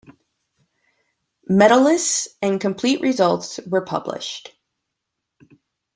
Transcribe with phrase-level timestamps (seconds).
[1.47, 4.55] Medalists and complete results were published.